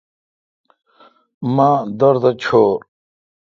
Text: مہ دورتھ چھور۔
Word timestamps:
مہ 1.55 1.69
دورتھ 1.97 2.25
چھور۔ 2.41 2.77